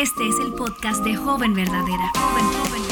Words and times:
Este 0.00 0.26
es 0.28 0.38
el 0.38 0.54
podcast 0.54 1.04
de 1.04 1.14
Joven 1.14 1.52
Verdadera. 1.52 2.10
Joven, 2.14 2.44
joven. 2.54 2.82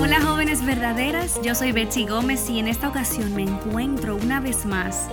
Hola 0.00 0.22
jóvenes 0.22 0.64
verdaderas, 0.64 1.38
yo 1.42 1.54
soy 1.54 1.72
Betsy 1.72 2.06
Gómez 2.06 2.48
y 2.48 2.58
en 2.58 2.68
esta 2.68 2.88
ocasión 2.88 3.34
me 3.34 3.42
encuentro 3.42 4.16
una 4.16 4.40
vez 4.40 4.64
más 4.64 5.08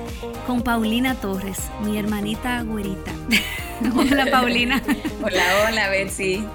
con 0.48 0.62
Paulina 0.62 1.16
Torres, 1.16 1.70
mi 1.84 1.98
hermanita 1.98 2.62
güerita. 2.62 3.12
hola 3.96 4.28
Paulina. 4.32 4.82
Hola, 5.22 5.44
hola 5.68 5.90
Betsy. 5.90 6.46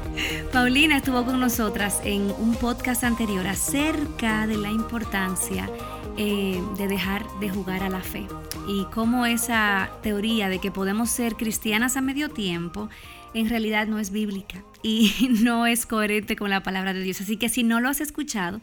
Paulina 0.52 0.96
estuvo 0.96 1.24
con 1.24 1.40
nosotras 1.40 2.00
en 2.04 2.30
un 2.38 2.54
podcast 2.54 3.04
anterior 3.04 3.46
acerca 3.46 4.46
de 4.46 4.56
la 4.56 4.70
importancia 4.70 5.68
eh, 6.16 6.60
de 6.76 6.88
dejar 6.88 7.24
de 7.40 7.50
jugar 7.50 7.82
a 7.82 7.88
la 7.88 8.00
fe 8.00 8.26
y 8.66 8.84
cómo 8.92 9.26
esa 9.26 9.90
teoría 10.02 10.48
de 10.48 10.58
que 10.58 10.70
podemos 10.70 11.10
ser 11.10 11.34
cristianas 11.34 11.96
a 11.96 12.00
medio 12.00 12.28
tiempo 12.30 12.88
en 13.34 13.48
realidad 13.48 13.86
no 13.86 13.98
es 13.98 14.10
bíblica 14.10 14.62
y 14.82 15.12
no 15.42 15.66
es 15.66 15.86
coherente 15.86 16.36
con 16.36 16.50
la 16.50 16.62
palabra 16.62 16.94
de 16.94 17.02
Dios. 17.02 17.20
Así 17.20 17.36
que 17.36 17.48
si 17.48 17.62
no 17.62 17.80
lo 17.80 17.88
has 17.88 18.00
escuchado, 18.00 18.60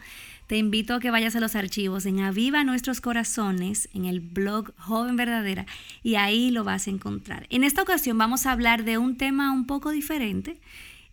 te 0.47 0.57
invito 0.57 0.93
a 0.93 0.99
que 0.99 1.11
vayas 1.11 1.35
a 1.35 1.39
los 1.39 1.55
archivos 1.55 2.05
en 2.05 2.19
Aviva 2.19 2.63
Nuestros 2.63 3.01
Corazones, 3.01 3.89
en 3.93 4.05
el 4.05 4.19
blog 4.19 4.73
Joven 4.77 5.15
Verdadera, 5.15 5.65
y 6.03 6.15
ahí 6.15 6.51
lo 6.51 6.63
vas 6.63 6.87
a 6.87 6.91
encontrar. 6.91 7.47
En 7.49 7.63
esta 7.63 7.81
ocasión 7.81 8.17
vamos 8.17 8.45
a 8.45 8.51
hablar 8.51 8.83
de 8.83 8.97
un 8.97 9.17
tema 9.17 9.51
un 9.51 9.65
poco 9.65 9.91
diferente 9.91 10.59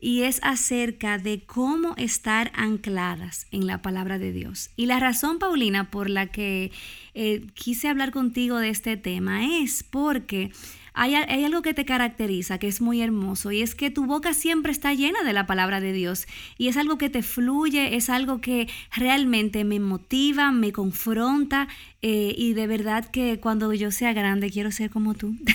y 0.00 0.22
es 0.22 0.40
acerca 0.42 1.16
de 1.16 1.44
cómo 1.44 1.94
estar 1.96 2.50
ancladas 2.54 3.46
en 3.52 3.68
la 3.68 3.80
palabra 3.80 4.18
de 4.18 4.32
Dios. 4.32 4.70
Y 4.74 4.86
la 4.86 4.98
razón, 4.98 5.38
Paulina, 5.38 5.90
por 5.90 6.10
la 6.10 6.26
que 6.26 6.72
eh, 7.14 7.46
quise 7.54 7.88
hablar 7.88 8.10
contigo 8.10 8.58
de 8.58 8.68
este 8.68 8.96
tema 8.96 9.46
es 9.46 9.84
porque 9.84 10.50
hay, 10.94 11.14
algo 11.14 11.62
que 11.62 11.74
te 11.74 11.84
caracteriza, 11.84 12.58
que 12.58 12.68
es 12.68 12.80
muy 12.80 13.02
hermoso, 13.02 13.52
y 13.52 13.62
es 13.62 13.74
que 13.74 13.90
tu 13.90 14.06
boca 14.06 14.34
siempre 14.34 14.72
está 14.72 14.94
llena 14.94 15.22
de 15.22 15.32
la 15.32 15.46
palabra 15.46 15.80
de 15.80 15.92
Dios. 15.92 16.26
Y 16.58 16.68
es 16.68 16.76
algo 16.76 16.98
que 16.98 17.08
te 17.10 17.22
fluye, 17.22 17.96
es 17.96 18.10
algo 18.10 18.40
que 18.40 18.68
realmente 18.94 19.64
me 19.64 19.80
motiva, 19.80 20.52
me 20.52 20.72
confronta, 20.72 21.68
eh, 22.02 22.34
y 22.36 22.54
de 22.54 22.66
verdad 22.66 23.10
que 23.10 23.40
cuando 23.40 23.72
yo 23.72 23.90
sea 23.90 24.12
grande 24.12 24.50
quiero 24.50 24.70
ser 24.70 24.90
como 24.90 25.14
tú. 25.14 25.34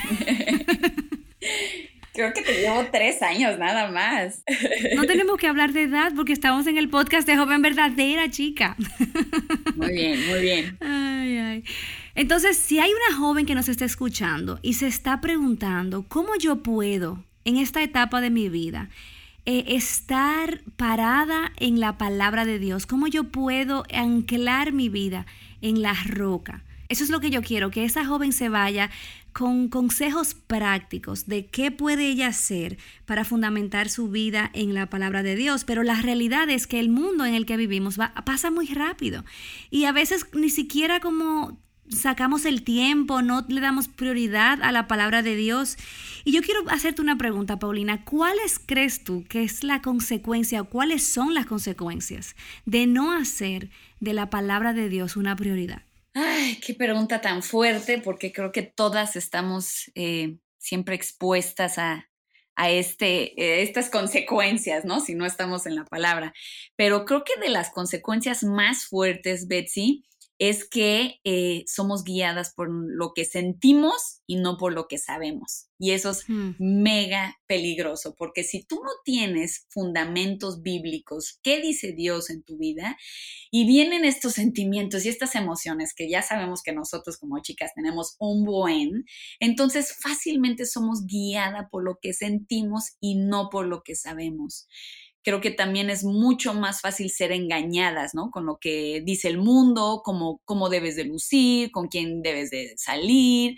Creo 2.18 2.34
que 2.34 2.42
te 2.42 2.62
llevo 2.62 2.84
tres 2.92 3.22
años 3.22 3.60
nada 3.60 3.92
más. 3.92 4.44
No 4.96 5.06
tenemos 5.06 5.38
que 5.38 5.46
hablar 5.46 5.72
de 5.72 5.84
edad 5.84 6.14
porque 6.16 6.34
estamos 6.34 6.66
en 6.66 6.80
el 6.80 6.90
podcast 6.90 7.28
de 7.28 7.38
Joven 7.38 7.62
Verdadera, 7.62 8.32
chica. 8.32 8.76
Muy 9.76 9.92
bien, 9.94 10.28
muy 10.28 10.42
bien. 10.42 10.78
Ay, 10.82 11.38
ay. 11.38 11.64
Entonces, 12.18 12.58
si 12.58 12.80
hay 12.80 12.90
una 12.90 13.16
joven 13.20 13.46
que 13.46 13.54
nos 13.54 13.70
está 13.70 13.86
escuchando 13.86 14.60
y 14.64 14.74
se 14.74 14.88
está 14.88 15.22
preguntando, 15.22 16.02
¿cómo 16.08 16.36
yo 16.40 16.64
puedo 16.64 17.24
en 17.46 17.58
esta 17.58 17.84
etapa 17.84 18.22
de 18.22 18.32
mi 18.32 18.50
vida 18.50 18.90
eh, 19.46 19.66
estar 19.68 20.64
parada 20.78 21.52
en 21.58 21.80
la 21.80 22.00
palabra 22.00 22.44
de 22.44 22.58
Dios? 22.58 22.88
¿Cómo 22.88 23.06
yo 23.06 23.26
puedo 23.26 23.84
anclar 23.94 24.74
mi 24.74 24.90
vida 24.90 25.28
en 25.62 25.84
la 25.84 25.94
roca? 26.08 26.64
Eso 26.90 27.04
es 27.04 27.12
lo 27.12 27.20
que 27.20 27.30
yo 27.30 27.44
quiero, 27.44 27.70
que 27.70 27.86
esa 27.86 28.04
joven 28.04 28.34
se 28.34 28.50
vaya 28.50 28.90
con 29.32 29.68
consejos 29.68 30.34
prácticos 30.34 31.28
de 31.28 31.46
qué 31.46 31.70
puede 31.70 32.08
ella 32.08 32.30
hacer 32.30 32.80
para 33.06 33.26
fundamentar 33.26 33.90
su 33.90 34.10
vida 34.10 34.50
en 34.56 34.74
la 34.74 34.90
palabra 34.90 35.22
de 35.22 35.36
Dios. 35.36 35.66
Pero 35.66 35.84
la 35.84 36.02
realidad 36.02 36.50
es 36.50 36.66
que 36.66 36.80
el 36.80 36.90
mundo 36.90 37.26
en 37.26 37.36
el 37.36 37.46
que 37.46 37.58
vivimos 37.58 38.00
va, 38.00 38.16
pasa 38.26 38.50
muy 38.50 38.66
rápido 38.66 39.24
y 39.70 39.86
a 39.86 39.92
veces 39.92 40.26
ni 40.34 40.50
siquiera 40.50 41.00
como 41.00 41.60
sacamos 41.90 42.46
el 42.46 42.64
tiempo, 42.64 43.22
no 43.22 43.46
le 43.48 43.62
damos 43.62 43.88
prioridad 43.88 44.62
a 44.62 44.72
la 44.72 44.88
palabra 44.88 45.22
de 45.24 45.36
Dios. 45.36 45.78
Y 46.24 46.32
yo 46.32 46.42
quiero 46.42 46.62
hacerte 46.70 47.02
una 47.02 47.18
pregunta, 47.18 47.60
Paulina. 47.60 48.04
¿Cuáles 48.04 48.60
crees 48.60 49.04
tú 49.04 49.26
que 49.30 49.44
es 49.44 49.64
la 49.64 49.82
consecuencia 49.82 50.62
o 50.62 50.70
cuáles 50.70 51.04
son 51.04 51.34
las 51.34 51.46
consecuencias 51.46 52.36
de 52.66 52.88
no 52.88 53.12
hacer 53.12 53.70
de 54.00 54.14
la 54.14 54.30
palabra 54.30 54.74
de 54.74 54.90
Dios 54.90 55.16
una 55.16 55.36
prioridad? 55.36 55.84
Ay, 56.14 56.60
qué 56.66 56.74
pregunta 56.74 57.22
tan 57.22 57.44
fuerte, 57.44 58.00
porque 58.00 58.32
creo 58.34 58.52
que 58.52 58.64
todas 58.64 59.16
estamos 59.16 59.92
eh, 59.94 60.38
siempre 60.58 60.96
expuestas 60.96 61.78
a, 61.78 62.10
a 62.56 62.72
este, 62.72 63.40
eh, 63.42 63.62
estas 63.62 63.90
consecuencias, 63.90 64.84
¿no? 64.84 65.00
Si 65.00 65.14
no 65.14 65.26
estamos 65.26 65.68
en 65.68 65.76
la 65.76 65.86
palabra. 65.86 66.34
Pero 66.76 67.06
creo 67.06 67.24
que 67.24 67.40
de 67.40 67.50
las 67.50 67.70
consecuencias 67.70 68.44
más 68.44 68.86
fuertes, 68.86 69.48
Betsy, 69.48 70.04
es 70.40 70.68
que 70.68 71.20
eh, 71.24 71.64
somos 71.68 72.04
guiadas 72.04 72.54
por 72.54 72.70
lo 72.70 73.14
que 73.14 73.26
sentimos 73.26 74.22
y 74.28 74.36
no 74.36 74.58
por 74.58 74.74
lo 74.74 74.88
que 74.88 74.98
sabemos. 74.98 75.70
Y 75.80 75.92
eso 75.92 76.12
es 76.12 76.28
hmm. 76.28 76.56
mega 76.60 77.38
peligroso, 77.48 78.16
porque 78.16 78.44
si 78.44 78.64
tú 78.64 78.76
no 78.84 78.92
tienes 79.04 79.66
fundamentos 79.70 80.62
bíblicos, 80.62 81.40
¿qué 81.44 81.62
dice 81.62 81.94
Dios 81.94 82.30
en 82.30 82.44
tu 82.44 82.58
vida? 82.58 82.98
Y 83.52 83.66
vienen 83.66 84.06
estos 84.06 84.34
sentimientos 84.34 85.06
y 85.06 85.10
estas 85.10 85.36
emociones 85.36 85.94
que 85.96 86.10
ya 86.10 86.22
sabemos 86.22 86.62
que 86.62 86.74
nosotros 86.74 87.18
como 87.18 87.40
chicas 87.42 87.74
tenemos 87.76 88.16
un 88.20 88.44
buen, 88.44 89.06
entonces 89.40 89.96
fácilmente 90.00 90.66
somos 90.66 91.06
guiadas 91.06 91.68
por 91.72 91.84
lo 91.84 92.00
que 92.02 92.14
sentimos 92.14 92.98
y 93.00 93.16
no 93.16 93.50
por 93.50 93.66
lo 93.68 93.84
que 93.84 93.96
sabemos 93.96 94.68
creo 95.28 95.42
que 95.42 95.52
también 95.52 95.90
es 95.90 96.06
mucho 96.06 96.54
más 96.54 96.80
fácil 96.80 97.10
ser 97.10 97.34
engañadas, 97.34 98.16
¿no? 98.16 98.32
Con 98.32 98.46
lo 98.46 98.60
que 98.60 99.02
dice 99.04 99.28
el 99.28 99.38
mundo, 99.38 100.02
cómo, 100.06 100.40
cómo 100.46 100.70
debes 100.70 100.96
de 100.96 101.04
lucir, 101.04 101.70
con 101.72 101.90
quién 101.90 102.22
debes 102.22 102.50
de 102.50 102.76
salir. 102.78 103.58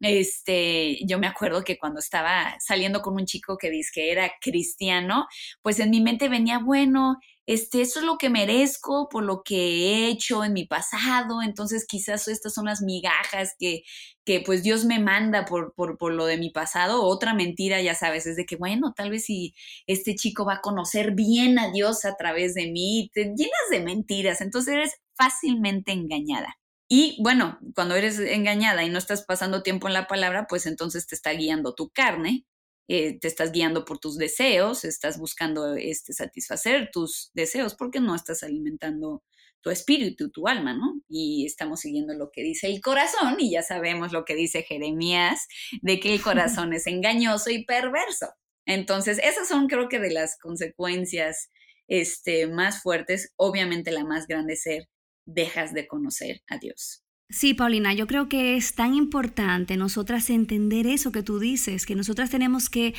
Este, 0.00 0.98
yo 1.06 1.20
me 1.20 1.28
acuerdo 1.28 1.62
que 1.62 1.78
cuando 1.78 2.00
estaba 2.00 2.56
saliendo 2.58 3.00
con 3.00 3.14
un 3.14 3.26
chico 3.26 3.56
que 3.56 3.70
dice 3.70 3.92
que 3.94 4.10
era 4.10 4.32
cristiano, 4.40 5.28
pues 5.62 5.78
en 5.78 5.90
mi 5.90 6.00
mente 6.00 6.28
venía, 6.28 6.58
bueno, 6.58 7.20
este, 7.46 7.82
eso 7.82 8.00
es 8.00 8.06
lo 8.06 8.16
que 8.16 8.30
merezco 8.30 9.08
por 9.10 9.24
lo 9.24 9.42
que 9.42 9.56
he 9.56 10.08
hecho 10.08 10.44
en 10.44 10.54
mi 10.54 10.66
pasado, 10.66 11.42
entonces 11.42 11.86
quizás 11.86 12.26
estas 12.28 12.54
son 12.54 12.66
las 12.66 12.80
migajas 12.80 13.54
que, 13.58 13.82
que 14.24 14.40
pues 14.40 14.62
Dios 14.62 14.84
me 14.86 14.98
manda 14.98 15.44
por, 15.44 15.74
por, 15.74 15.98
por, 15.98 16.14
lo 16.14 16.26
de 16.26 16.38
mi 16.38 16.50
pasado. 16.50 17.02
Otra 17.02 17.34
mentira, 17.34 17.82
ya 17.82 17.94
sabes, 17.94 18.26
es 18.26 18.36
de 18.36 18.46
que, 18.46 18.56
bueno, 18.56 18.94
tal 18.96 19.10
vez 19.10 19.24
si 19.26 19.54
este 19.86 20.14
chico 20.14 20.44
va 20.46 20.54
a 20.54 20.60
conocer 20.62 21.12
bien 21.14 21.58
a 21.58 21.70
Dios 21.70 22.04
a 22.04 22.16
través 22.16 22.54
de 22.54 22.70
mí, 22.70 23.10
te 23.12 23.24
llenas 23.24 23.70
de 23.70 23.80
mentiras, 23.80 24.40
entonces 24.40 24.74
eres 24.74 24.94
fácilmente 25.14 25.92
engañada. 25.92 26.56
Y 26.88 27.18
bueno, 27.22 27.58
cuando 27.74 27.94
eres 27.94 28.18
engañada 28.18 28.84
y 28.84 28.90
no 28.90 28.98
estás 28.98 29.24
pasando 29.24 29.62
tiempo 29.62 29.88
en 29.88 29.94
la 29.94 30.06
palabra, 30.06 30.46
pues 30.48 30.66
entonces 30.66 31.06
te 31.06 31.14
está 31.14 31.32
guiando 31.32 31.74
tu 31.74 31.90
carne 31.90 32.46
eh, 32.88 33.18
te 33.18 33.28
estás 33.28 33.52
guiando 33.52 33.84
por 33.84 33.98
tus 33.98 34.16
deseos, 34.16 34.84
estás 34.84 35.18
buscando 35.18 35.74
este, 35.74 36.12
satisfacer 36.12 36.90
tus 36.92 37.30
deseos 37.34 37.74
porque 37.74 38.00
no 38.00 38.14
estás 38.14 38.42
alimentando 38.42 39.22
tu 39.62 39.70
espíritu, 39.70 40.30
tu 40.30 40.46
alma, 40.46 40.74
¿no? 40.74 41.00
Y 41.08 41.46
estamos 41.46 41.80
siguiendo 41.80 42.12
lo 42.14 42.30
que 42.30 42.42
dice 42.42 42.66
el 42.66 42.82
corazón 42.82 43.36
y 43.38 43.52
ya 43.52 43.62
sabemos 43.62 44.12
lo 44.12 44.24
que 44.24 44.34
dice 44.34 44.62
Jeremías, 44.62 45.46
de 45.80 45.98
que 46.00 46.14
el 46.14 46.22
corazón 46.22 46.74
es 46.74 46.86
engañoso 46.86 47.50
y 47.50 47.64
perverso. 47.64 48.28
Entonces, 48.66 49.18
esas 49.22 49.48
son 49.48 49.66
creo 49.66 49.88
que 49.88 49.98
de 49.98 50.12
las 50.12 50.38
consecuencias 50.38 51.50
este, 51.88 52.46
más 52.46 52.82
fuertes. 52.82 53.32
Obviamente 53.36 53.90
la 53.90 54.04
más 54.04 54.26
grande 54.26 54.54
es 54.54 54.62
ser, 54.62 54.88
dejas 55.26 55.72
de 55.72 55.86
conocer 55.86 56.42
a 56.48 56.58
Dios. 56.58 57.03
Sí, 57.30 57.54
Paulina, 57.54 57.94
yo 57.94 58.06
creo 58.06 58.28
que 58.28 58.56
es 58.56 58.74
tan 58.74 58.94
importante 58.94 59.76
nosotras 59.76 60.28
entender 60.28 60.86
eso 60.86 61.10
que 61.10 61.22
tú 61.22 61.38
dices, 61.38 61.86
que 61.86 61.94
nosotras 61.94 62.28
tenemos 62.30 62.68
que 62.68 62.94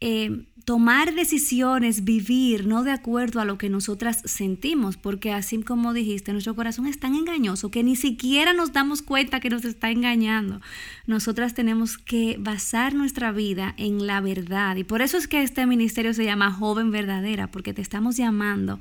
eh, 0.00 0.46
tomar 0.64 1.14
decisiones, 1.14 2.04
vivir, 2.04 2.66
no 2.66 2.82
de 2.82 2.90
acuerdo 2.90 3.40
a 3.40 3.44
lo 3.44 3.56
que 3.56 3.70
nosotras 3.70 4.20
sentimos, 4.24 4.96
porque 4.96 5.32
así 5.32 5.62
como 5.62 5.94
dijiste, 5.94 6.32
nuestro 6.32 6.56
corazón 6.56 6.86
es 6.86 6.98
tan 6.98 7.14
engañoso 7.14 7.70
que 7.70 7.84
ni 7.84 7.94
siquiera 7.96 8.52
nos 8.52 8.72
damos 8.72 9.00
cuenta 9.00 9.40
que 9.40 9.48
nos 9.48 9.64
está 9.64 9.90
engañando. 9.90 10.60
Nosotras 11.06 11.54
tenemos 11.54 11.98
que 11.98 12.36
basar 12.38 12.94
nuestra 12.94 13.32
vida 13.32 13.74
en 13.78 14.06
la 14.06 14.20
verdad 14.20 14.76
y 14.76 14.84
por 14.84 15.02
eso 15.02 15.16
es 15.16 15.28
que 15.28 15.42
este 15.42 15.66
ministerio 15.66 16.12
se 16.14 16.24
llama 16.24 16.52
Joven 16.52 16.90
Verdadera, 16.90 17.50
porque 17.50 17.72
te 17.72 17.80
estamos 17.80 18.16
llamando 18.16 18.80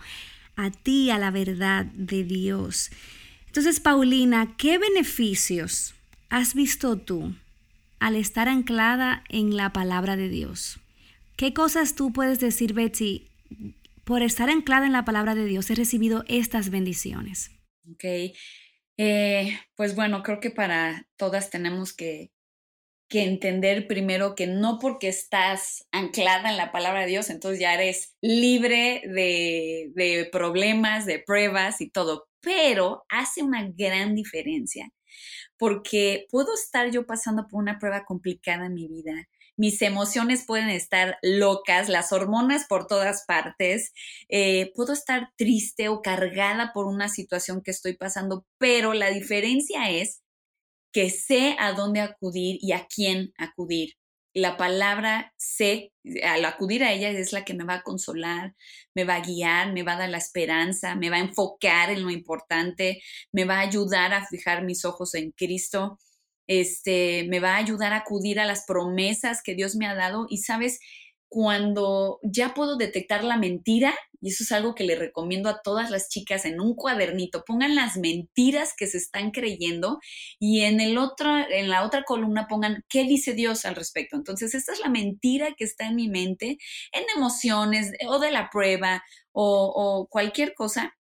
a 0.55 0.71
ti, 0.71 1.11
a 1.11 1.19
la 1.19 1.29
verdad 1.29 1.85
de 1.85 2.23
Dios. 2.23 2.89
Entonces, 3.57 3.80
Paulina, 3.80 4.54
¿qué 4.56 4.77
beneficios 4.77 5.95
has 6.30 6.54
visto 6.54 6.95
tú 6.95 7.33
al 8.00 8.15
estar 8.15 8.48
anclada 8.48 9.24
en 9.30 9.57
la 9.57 9.74
palabra 9.74 10.15
de 10.15 10.30
Dios? 10.30 10.80
¿Qué 11.38 11.56
cosas 11.56 11.95
tú 11.95 12.13
puedes 12.13 12.39
decir, 12.39 12.74
Betsy, 12.74 13.27
por 14.04 14.21
estar 14.21 14.51
anclada 14.51 14.86
en 14.86 14.92
la 14.92 15.06
palabra 15.06 15.33
de 15.33 15.45
Dios 15.45 15.71
he 15.71 15.74
recibido 15.74 16.24
estas 16.27 16.69
bendiciones? 16.69 17.50
Ok, 17.92 18.04
eh, 18.98 19.60
pues 19.75 19.95
bueno, 19.95 20.21
creo 20.21 20.39
que 20.39 20.51
para 20.51 21.07
todas 21.18 21.50
tenemos 21.50 21.94
que, 21.94 22.30
que 23.10 23.24
entender 23.24 23.88
primero 23.88 24.36
que 24.36 24.48
no 24.48 24.80
porque 24.80 25.07
estás 25.07 25.88
anclada 25.92 26.50
en 26.50 26.57
la 26.57 26.71
palabra 26.71 27.01
de 27.01 27.07
Dios, 27.07 27.30
entonces 27.30 27.60
ya 27.60 27.74
eres 27.74 28.18
libre 28.21 29.01
de, 29.06 30.30
problemas, 30.31 31.06
de 31.06 31.19
pruebas 31.19 31.80
y 31.80 31.89
todo, 31.89 32.27
pero 32.42 33.06
hace 33.10 33.44
una 33.44 33.69
gran 33.69 34.16
diferencia 34.16 34.92
porque 35.57 36.28
puedo 36.30 36.54
estar 36.54 36.92
yo 36.92 37.06
pasando 37.06 37.48
por 37.48 37.60
una 37.62 37.80
prueba 37.80 38.06
complicada 38.06 38.68
en 38.68 38.74
mi 38.74 38.88
vida. 38.88 39.13
Mis 39.56 39.81
emociones 39.81 40.45
pueden 40.45 40.69
estar 40.69 41.18
locas, 41.24 41.89
las 41.89 42.13
hormonas 42.13 42.66
por 42.68 42.86
todas 42.86 43.25
partes. 43.25 43.92
Eh, 44.30 44.72
puedo 44.75 44.94
estar 44.94 45.31
triste 45.36 45.89
o 45.89 46.01
cargada 46.01 46.72
por 46.74 46.86
una 46.86 47.10
situación 47.10 47.62
que 47.63 47.72
estoy 47.72 47.98
pasando, 47.98 48.45
pero 48.60 48.94
la 48.94 49.10
diferencia 49.10 49.89
es 49.89 50.22
que 50.94 51.10
sé 51.10 51.56
a 51.60 51.74
dónde 51.74 52.01
acudir 52.01 52.60
y 52.62 52.72
a 52.74 52.88
quién 52.88 53.34
acudir 53.38 53.94
la 54.38 54.56
palabra 54.56 55.34
sé, 55.38 55.94
al 56.24 56.45
acudir 56.45 56.84
a 56.84 56.94
ella 56.94 57.10
es 57.10 57.34
la 57.34 57.44
que 57.44 57.56
me 57.56 57.63
va 57.63 57.75
a 57.75 57.81
consolar, 57.81 58.56
me 58.94 59.04
va 59.04 59.16
a 59.16 59.22
guiar, 59.22 59.74
me 59.74 59.81
va 59.81 59.94
a 59.94 59.98
dar 59.98 60.10
la 60.10 60.19
esperanza, 60.19 60.95
me 60.95 61.10
va 61.10 61.16
a 61.16 61.22
enfocar 61.22 61.89
en 61.89 62.04
lo 62.04 62.12
importante, 62.12 63.01
me 63.31 63.45
va 63.45 63.56
a 63.56 63.62
ayudar 63.62 64.13
a 64.13 64.28
fijar 64.28 64.63
mis 64.63 64.86
ojos 64.86 65.16
en 65.16 65.31
Cristo, 65.31 65.98
este, 66.45 67.25
me 67.30 67.39
va 67.39 67.56
a 67.56 67.57
ayudar 67.57 67.94
a 67.94 67.98
acudir 67.98 68.39
a 68.39 68.45
las 68.45 68.66
promesas 68.66 69.42
que 69.44 69.56
Dios 69.56 69.75
me 69.75 69.88
ha 69.88 69.95
dado. 69.95 70.28
Y 70.30 70.38
sabes, 70.38 70.80
cuando 71.30 72.19
ya 72.22 72.54
puedo 72.54 72.78
detectar 72.78 73.24
la 73.24 73.38
mentira, 73.38 73.95
y 74.21 74.29
eso 74.29 74.43
es 74.43 74.51
algo 74.51 74.75
que 74.75 74.83
le 74.83 74.95
recomiendo 74.95 75.49
a 75.49 75.61
todas 75.61 75.91
las 75.91 76.09
chicas 76.09 76.45
en 76.45 76.59
un 76.59 76.75
cuadernito, 76.75 77.43
pongan 77.45 77.75
las 77.75 77.97
mentiras 77.97 78.73
que 78.75 78.87
se 78.87 78.97
están 78.97 79.31
creyendo 79.31 79.99
y 80.39 80.61
en, 80.61 80.79
el 80.79 80.97
otro, 80.97 81.37
en 81.49 81.69
la 81.69 81.85
otra 81.85 82.03
columna 82.03 82.47
pongan 82.47 82.83
qué 82.89 83.03
dice 83.03 83.33
Dios 83.33 83.65
al 83.65 83.75
respecto. 83.75 84.15
Entonces, 84.15 84.55
esta 84.55 84.73
es 84.73 84.79
la 84.79 84.89
mentira 84.89 85.53
que 85.57 85.65
está 85.65 85.87
en 85.87 85.95
mi 85.95 86.09
mente, 86.09 86.57
en 86.91 87.03
emociones 87.15 87.91
o 88.07 88.19
de 88.19 88.31
la 88.31 88.49
prueba 88.49 89.03
o 89.39 90.07
cualquier 90.09 90.55
cosa 90.55 90.96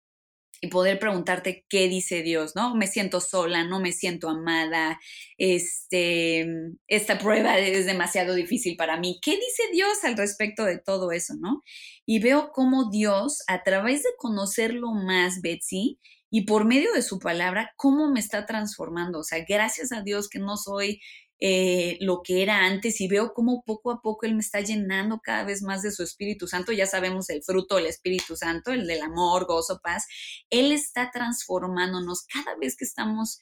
y 0.66 0.70
poder 0.70 1.00
preguntarte 1.00 1.66
qué 1.70 1.88
dice 1.88 2.24
Dios, 2.24 2.56
¿no? 2.56 2.76
Me 2.76 2.88
siento 2.88 3.22
sola, 3.22 3.64
no 3.64 3.80
me 3.80 3.92
siento 3.92 4.30
amada, 4.30 5.00
este, 5.38 6.48
esta 6.88 7.18
prueba 7.20 7.58
es 7.60 7.86
demasiado 7.86 8.34
difícil 8.34 8.76
para 8.76 8.98
mí. 8.98 9.20
¿Qué 9.22 9.32
dice 9.32 9.64
Dios 9.72 10.04
al 10.04 10.18
respecto 10.18 10.66
de 10.66 10.80
todo 10.80 11.12
eso, 11.12 11.36
no? 11.40 11.64
Y 12.06 12.20
veo 12.20 12.52
cómo 12.52 12.90
Dios, 12.90 13.44
a 13.48 13.64
través 13.64 14.04
de 14.04 14.10
conocerlo 14.18 14.92
más, 14.92 15.42
Betsy, 15.42 16.00
y 16.32 16.42
por 16.42 16.66
medio 16.66 16.92
de 16.94 17.02
su 17.02 17.20
palabra, 17.20 17.72
cómo 17.78 18.12
me 18.12 18.20
está 18.20 18.46
transformando. 18.46 19.20
O 19.20 19.24
sea, 19.24 19.46
gracias 19.48 19.92
a 19.92 20.02
Dios 20.02 20.28
que 20.28 20.40
no 20.40 20.58
soy 20.58 21.00
eh, 21.40 21.98
lo 22.02 22.22
que 22.24 22.42
era 22.44 22.66
antes 22.66 23.02
y 23.02 23.08
veo 23.08 23.34
cómo 23.34 23.64
poco 23.66 23.92
a 23.92 24.02
poco 24.02 24.26
Él 24.26 24.36
me 24.36 24.42
está 24.42 24.62
llenando 24.62 25.20
cada 25.24 25.44
vez 25.44 25.62
más 25.62 25.82
de 25.82 25.92
su 25.92 26.04
Espíritu 26.04 26.48
Santo. 26.48 26.72
Ya 26.72 26.86
sabemos 26.86 27.30
el 27.30 27.44
fruto 27.44 27.76
del 27.76 27.88
Espíritu 27.88 28.36
Santo, 28.36 28.72
el 28.72 28.88
del 28.88 29.02
amor, 29.02 29.46
gozo, 29.46 29.80
paz. 29.84 30.06
Él 30.50 30.72
está 30.72 31.12
transformándonos 31.12 32.26
cada 32.26 32.56
vez 32.58 32.76
que 32.78 32.86
estamos 32.86 33.42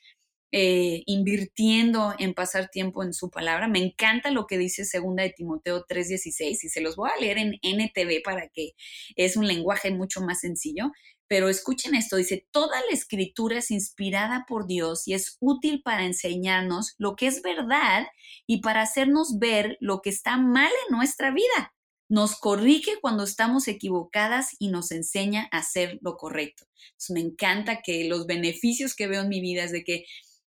eh, 0.56 1.01
invirtiendo 1.07 2.13
en 2.19 2.36
pasar 2.36 2.69
tiempo 2.69 3.01
en 3.04 3.13
su 3.13 3.31
palabra. 3.31 3.68
Me 3.68 3.80
encanta 3.80 4.30
lo 4.30 4.45
que 4.45 4.60
dice 4.60 4.86
segunda 4.86 5.24
de 5.24 5.31
Timoteo 5.31 5.84
3:16 5.88 6.63
y 6.63 6.69
se 6.69 6.80
los 6.80 6.95
voy 6.95 7.10
a 7.10 7.19
leer 7.19 7.40
en 7.40 7.56
NTV 7.63 8.22
para 8.24 8.50
que 8.50 8.74
es 9.16 9.36
un 9.36 9.48
lenguaje 9.48 9.90
mucho 9.90 10.22
más 10.22 10.42
sencillo. 10.42 10.92
Pero 11.27 11.49
escuchen 11.49 11.95
esto, 11.95 12.17
dice, 12.17 12.47
toda 12.51 12.79
la 12.81 12.93
escritura 12.93 13.57
es 13.57 13.71
inspirada 13.71 14.45
por 14.47 14.67
Dios 14.67 15.07
y 15.07 15.13
es 15.13 15.37
útil 15.39 15.81
para 15.83 16.05
enseñarnos 16.05 16.93
lo 16.97 17.15
que 17.15 17.27
es 17.27 17.41
verdad 17.41 18.07
y 18.45 18.61
para 18.61 18.81
hacernos 18.81 19.39
ver 19.39 19.77
lo 19.79 20.01
que 20.01 20.09
está 20.09 20.37
mal 20.37 20.71
en 20.87 20.95
nuestra 20.95 21.31
vida. 21.31 21.73
Nos 22.09 22.35
corrige 22.35 22.99
cuando 23.01 23.23
estamos 23.23 23.67
equivocadas 23.67 24.49
y 24.59 24.67
nos 24.67 24.91
enseña 24.91 25.47
a 25.51 25.59
hacer 25.59 25.97
lo 26.01 26.17
correcto. 26.17 26.65
me 27.09 27.21
encanta 27.21 27.81
que 27.81 28.03
los 28.05 28.27
beneficios 28.27 28.95
que 28.95 29.07
veo 29.07 29.21
en 29.21 29.29
mi 29.29 29.41
vida 29.41 29.63
es 29.63 29.71
de 29.71 29.83
que 29.83 30.05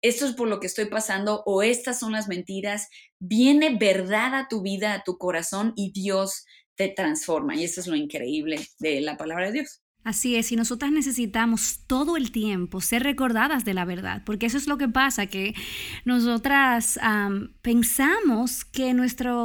esto 0.01 0.27
es 0.27 0.33
por 0.33 0.47
lo 0.47 0.59
que 0.59 0.67
estoy 0.67 0.85
pasando 0.85 1.41
o 1.45 1.63
estas 1.63 1.99
son 1.99 2.11
las 2.11 2.27
mentiras. 2.27 2.89
Viene 3.19 3.75
verdad 3.77 4.35
a 4.35 4.47
tu 4.47 4.61
vida, 4.61 4.93
a 4.93 5.03
tu 5.03 5.17
corazón 5.17 5.73
y 5.75 5.91
Dios 5.91 6.45
te 6.75 6.89
transforma. 6.89 7.55
Y 7.55 7.63
eso 7.63 7.81
es 7.81 7.87
lo 7.87 7.95
increíble 7.95 8.67
de 8.79 9.01
la 9.01 9.17
palabra 9.17 9.47
de 9.47 9.53
Dios. 9.53 9.81
Así 10.07 10.38
es, 10.38 10.54
y 10.54 10.56
nosotras 10.56 10.94
necesitamos 10.94 11.81
todo 11.86 12.15
el 12.15 12.31
tiempo 12.31 12.80
ser 12.80 13.04
recordadas 13.04 13.65
de 13.65 13.74
la 13.74 13.83
verdad, 13.83 14.21
porque 14.25 14.45
eso 14.45 14.57
es 14.57 14.65
lo 14.65 14.77
que 14.77 14.88
pasa, 14.88 15.25
que 15.25 15.54
nosotras 16.06 16.98
pensamos 17.62 18.63
que 18.63 18.94
nuestra 18.94 19.36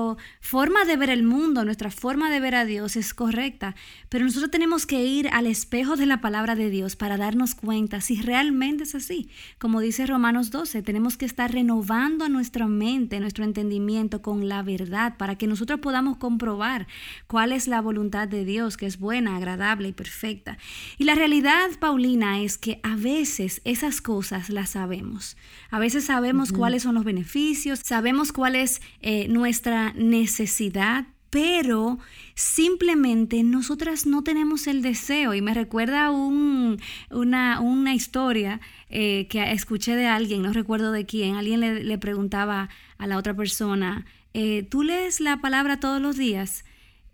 forma 0.40 0.84
de 0.84 0.96
ver 0.96 1.10
el 1.10 1.24
mundo, 1.24 1.64
nuestra 1.64 1.90
forma 1.90 2.30
de 2.30 2.38
ver 2.38 2.54
a 2.54 2.64
Dios 2.64 2.94
es 2.94 3.12
correcta, 3.12 3.74
pero 4.08 4.24
nosotros 4.24 4.52
tenemos 4.52 4.86
que 4.86 5.04
ir 5.04 5.28
al 5.32 5.48
espejo 5.48 5.96
de 5.96 6.06
la 6.06 6.20
palabra 6.20 6.54
de 6.54 6.70
Dios 6.70 6.94
para 6.94 7.16
darnos 7.16 7.56
cuenta 7.56 8.00
si 8.00 8.22
realmente 8.22 8.84
es 8.84 8.94
así. 8.94 9.30
Como 9.58 9.80
dice 9.80 10.06
Romanos 10.06 10.52
12, 10.52 10.80
tenemos 10.82 11.16
que 11.16 11.24
estar 11.24 11.50
renovando 11.50 12.28
nuestra 12.28 12.68
mente, 12.68 13.18
nuestro 13.18 13.42
entendimiento 13.42 14.22
con 14.22 14.48
la 14.48 14.62
verdad, 14.62 15.16
para 15.16 15.34
que 15.34 15.48
nosotros 15.48 15.80
podamos 15.80 16.18
comprobar 16.18 16.86
cuál 17.26 17.50
es 17.50 17.66
la 17.66 17.80
voluntad 17.80 18.28
de 18.28 18.44
Dios, 18.44 18.76
que 18.76 18.86
es 18.86 19.00
buena, 19.00 19.36
agradable 19.36 19.88
y 19.88 19.92
perfecta. 19.92 20.51
Y 20.98 21.04
la 21.04 21.14
realidad, 21.14 21.70
Paulina, 21.78 22.40
es 22.40 22.58
que 22.58 22.80
a 22.82 22.96
veces 22.96 23.60
esas 23.64 24.00
cosas 24.00 24.50
las 24.50 24.70
sabemos. 24.70 25.36
A 25.70 25.78
veces 25.78 26.04
sabemos 26.04 26.52
cuáles 26.52 26.82
son 26.82 26.94
los 26.94 27.04
beneficios, 27.04 27.80
sabemos 27.82 28.32
cuál 28.32 28.56
es 28.56 28.82
eh, 29.00 29.28
nuestra 29.28 29.92
necesidad, 29.94 31.06
pero 31.30 31.98
simplemente 32.34 33.42
nosotras 33.42 34.06
no 34.06 34.22
tenemos 34.22 34.66
el 34.66 34.82
deseo. 34.82 35.34
Y 35.34 35.40
me 35.40 35.54
recuerda 35.54 36.10
una, 36.10 37.94
historia 37.94 38.60
eh, 38.90 39.26
que 39.28 39.52
escuché 39.52 39.96
de 39.96 40.06
alguien, 40.06 40.42
no 40.42 40.52
recuerdo 40.52 40.92
de 40.92 41.06
quién, 41.06 41.36
alguien 41.36 41.60
le, 41.60 41.98
preguntaba 41.98 42.68
a 42.98 43.06
la 43.06 43.16
otra 43.16 43.34
persona, 43.34 44.04
eh, 44.34 44.62
¿tú 44.64 44.82
lees 44.82 45.20
la 45.20 45.40
palabra 45.40 45.80
todos 45.80 46.00
los 46.00 46.16
días? 46.16 46.64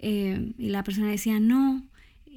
y 0.01 0.69
la 0.69 0.85
persona 0.85 1.09
decía, 1.09 1.41
no. 1.41 1.85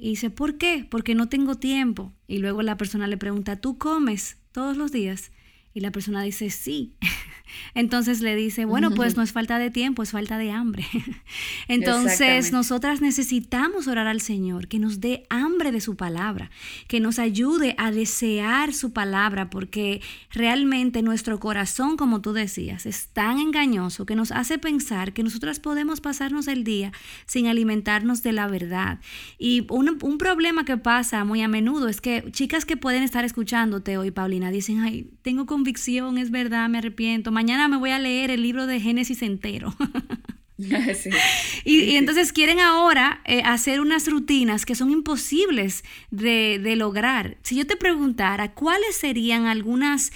Y 0.02 0.08
dice, 0.08 0.30
¿por 0.30 0.58
qué? 0.58 0.84
Porque 0.90 1.14
no 1.14 1.28
tengo 1.28 1.54
tiempo. 1.54 2.12
Y 2.26 2.38
luego 2.38 2.62
la 2.62 2.76
persona 2.76 3.06
le 3.06 3.16
pregunta, 3.16 3.60
¿tú 3.60 3.78
comes 3.78 4.36
todos 4.50 4.76
los 4.76 4.90
días? 4.90 5.30
Y 5.74 5.78
la 5.78 5.92
persona 5.92 6.24
dice, 6.24 6.50
sí. 6.50 6.96
Entonces 7.74 8.20
le 8.20 8.36
dice, 8.36 8.64
bueno, 8.64 8.90
pues 8.92 9.16
no 9.16 9.22
es 9.22 9.32
falta 9.32 9.58
de 9.58 9.70
tiempo, 9.70 10.02
es 10.02 10.10
falta 10.10 10.38
de 10.38 10.50
hambre. 10.50 10.86
Entonces 11.68 12.52
nosotras 12.52 13.00
necesitamos 13.00 13.86
orar 13.88 14.06
al 14.06 14.20
Señor, 14.20 14.68
que 14.68 14.78
nos 14.78 15.00
dé 15.00 15.24
hambre 15.30 15.72
de 15.72 15.80
su 15.80 15.96
palabra, 15.96 16.50
que 16.88 17.00
nos 17.00 17.18
ayude 17.18 17.74
a 17.78 17.90
desear 17.90 18.74
su 18.74 18.92
palabra, 18.92 19.50
porque 19.50 20.00
realmente 20.30 21.02
nuestro 21.02 21.40
corazón, 21.40 21.96
como 21.96 22.20
tú 22.20 22.32
decías, 22.32 22.86
es 22.86 23.08
tan 23.08 23.38
engañoso 23.38 24.06
que 24.06 24.16
nos 24.16 24.32
hace 24.32 24.58
pensar 24.58 25.12
que 25.12 25.22
nosotras 25.22 25.60
podemos 25.60 26.00
pasarnos 26.00 26.48
el 26.48 26.64
día 26.64 26.92
sin 27.26 27.46
alimentarnos 27.46 28.22
de 28.22 28.32
la 28.32 28.46
verdad. 28.46 29.00
Y 29.38 29.66
un, 29.70 29.98
un 30.02 30.18
problema 30.18 30.64
que 30.64 30.76
pasa 30.76 31.24
muy 31.24 31.42
a 31.42 31.48
menudo 31.48 31.88
es 31.88 32.00
que 32.00 32.24
chicas 32.30 32.64
que 32.64 32.76
pueden 32.76 33.02
estar 33.02 33.24
escuchándote 33.24 33.98
hoy, 33.98 34.10
Paulina, 34.10 34.50
dicen, 34.50 34.80
ay, 34.80 35.10
tengo 35.22 35.46
convicción, 35.46 36.18
es 36.18 36.30
verdad, 36.30 36.68
me 36.68 36.78
arrepiento 36.78 37.32
mañana 37.42 37.66
me 37.66 37.76
voy 37.76 37.90
a 37.90 37.98
leer 37.98 38.30
el 38.30 38.40
libro 38.40 38.68
de 38.68 38.78
Génesis 38.78 39.20
entero. 39.20 39.74
y, 41.64 41.96
entonces 41.96 42.32
quieren 42.32 42.60
ahora 42.60 43.20
eh, 43.24 43.42
hacer 43.44 43.80
unas 43.80 44.08
rutinas 44.08 44.64
que 44.64 44.76
son 44.76 44.92
imposibles 44.92 45.82
de, 46.12 46.74
lograr. 46.76 47.36
Si 47.42 47.56
yo 47.56 47.66
te 47.66 47.76
preguntara, 47.76 48.52
¿cuáles 48.52 48.94
serían 48.94 49.46
algunos 49.46 50.12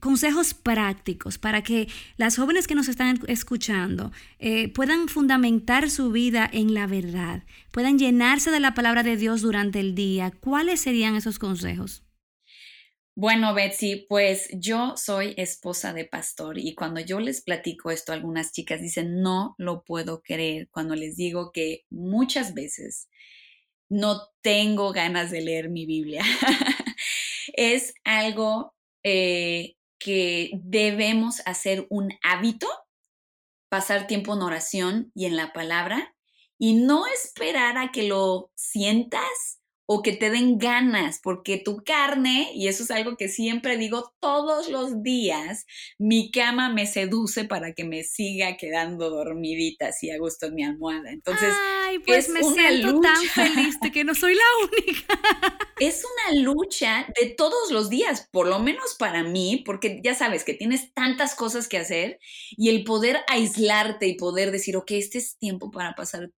consejos 0.00 0.54
prácticos 0.54 1.36
para 1.36 1.62
que 1.62 1.88
las 2.16 2.36
jóvenes 2.36 2.66
que 2.66 2.74
nos 2.74 2.88
están 2.88 3.20
escuchando 3.26 4.12
eh, 4.38 4.68
puedan 4.68 5.08
fundamentar 5.08 5.90
su 5.90 6.10
vida 6.10 6.48
en 6.50 6.72
la 6.72 6.86
verdad, 6.86 7.42
puedan 7.70 7.98
llenarse 7.98 8.50
de 8.50 8.60
la 8.60 8.72
palabra 8.72 9.02
de 9.02 9.18
Dios 9.18 9.42
durante 9.42 9.80
el 9.80 9.94
día? 9.94 10.30
¿Cuáles 10.30 10.80
serían 10.80 11.16
esos 11.16 11.38
consejos? 11.38 12.03
Bueno, 13.16 13.54
Betsy, 13.54 14.06
pues 14.08 14.48
yo 14.52 14.96
soy 14.96 15.34
esposa 15.36 15.92
de 15.92 16.04
pastor 16.04 16.58
y 16.58 16.74
cuando 16.74 16.98
yo 16.98 17.20
les 17.20 17.42
platico 17.42 17.92
esto, 17.92 18.12
algunas 18.12 18.50
chicas 18.52 18.80
dicen, 18.80 19.22
no 19.22 19.54
lo 19.56 19.84
puedo 19.84 20.20
creer 20.20 20.68
cuando 20.70 20.96
les 20.96 21.16
digo 21.16 21.52
que 21.52 21.84
muchas 21.90 22.54
veces 22.54 23.08
no 23.88 24.20
tengo 24.42 24.92
ganas 24.92 25.30
de 25.30 25.42
leer 25.42 25.70
mi 25.70 25.86
Biblia. 25.86 26.24
es 27.54 27.94
algo 28.02 28.74
eh, 29.04 29.76
que 30.00 30.50
debemos 30.64 31.40
hacer 31.46 31.86
un 31.90 32.12
hábito, 32.24 32.66
pasar 33.68 34.08
tiempo 34.08 34.34
en 34.34 34.42
oración 34.42 35.12
y 35.14 35.26
en 35.26 35.36
la 35.36 35.52
palabra 35.52 36.16
y 36.58 36.74
no 36.74 37.06
esperar 37.06 37.78
a 37.78 37.92
que 37.92 38.02
lo 38.04 38.50
sientas 38.56 39.60
o 39.86 40.02
que 40.02 40.12
te 40.12 40.30
den 40.30 40.58
ganas, 40.58 41.20
porque 41.22 41.58
tu 41.58 41.82
carne, 41.84 42.50
y 42.54 42.68
eso 42.68 42.84
es 42.84 42.90
algo 42.90 43.16
que 43.16 43.28
siempre 43.28 43.76
digo 43.76 44.12
todos 44.20 44.68
los 44.68 45.02
días, 45.02 45.66
mi 45.98 46.30
cama 46.30 46.72
me 46.72 46.86
seduce 46.86 47.44
para 47.44 47.74
que 47.74 47.84
me 47.84 48.02
siga 48.02 48.56
quedando 48.56 49.10
dormidita 49.10 49.88
así 49.88 50.10
a 50.10 50.18
gusto 50.18 50.46
en 50.46 50.54
mi 50.54 50.64
almohada. 50.64 51.10
Entonces, 51.10 51.52
Ay, 51.82 51.98
pues 51.98 52.28
me 52.28 52.42
siento 52.42 53.00
tan 53.00 53.22
feliz 53.24 53.78
de 53.80 53.92
que 53.92 54.04
no 54.04 54.14
soy 54.14 54.34
la 54.34 54.42
única. 54.64 55.14
Es 55.80 56.04
una 56.04 56.40
lucha 56.40 57.04
de 57.20 57.30
todos 57.30 57.72
los 57.72 57.90
días, 57.90 58.28
por 58.30 58.46
lo 58.46 58.60
menos 58.60 58.94
para 58.96 59.24
mí, 59.24 59.64
porque 59.66 60.00
ya 60.04 60.14
sabes 60.14 60.44
que 60.44 60.54
tienes 60.54 60.94
tantas 60.94 61.34
cosas 61.34 61.66
que 61.66 61.78
hacer 61.78 62.20
y 62.52 62.68
el 62.68 62.84
poder 62.84 63.18
aislarte 63.26 64.06
y 64.06 64.14
poder 64.14 64.52
decir, 64.52 64.76
ok, 64.76 64.92
este 64.92 65.18
es 65.18 65.36
tiempo 65.36 65.72
para 65.72 65.94
pasar 65.96 66.30